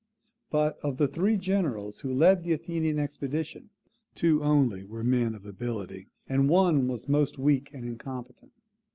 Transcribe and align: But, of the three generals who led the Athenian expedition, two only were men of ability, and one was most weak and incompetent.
But, 0.49 0.79
of 0.81 0.97
the 0.97 1.07
three 1.07 1.37
generals 1.37 1.99
who 1.99 2.11
led 2.11 2.41
the 2.41 2.53
Athenian 2.53 2.97
expedition, 2.97 3.69
two 4.15 4.41
only 4.43 4.83
were 4.83 5.03
men 5.03 5.35
of 5.35 5.45
ability, 5.45 6.07
and 6.27 6.49
one 6.49 6.87
was 6.87 7.07
most 7.07 7.37
weak 7.37 7.69
and 7.71 7.85
incompetent. 7.85 8.51